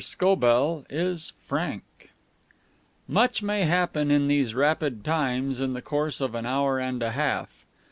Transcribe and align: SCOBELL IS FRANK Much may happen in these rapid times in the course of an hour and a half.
SCOBELL 0.03 0.83
IS 0.89 1.33
FRANK 1.45 2.09
Much 3.07 3.43
may 3.43 3.65
happen 3.65 4.09
in 4.09 4.27
these 4.27 4.55
rapid 4.55 5.03
times 5.05 5.61
in 5.61 5.73
the 5.73 5.81
course 5.83 6.19
of 6.19 6.33
an 6.33 6.43
hour 6.43 6.79
and 6.79 7.03
a 7.03 7.11
half. 7.11 7.67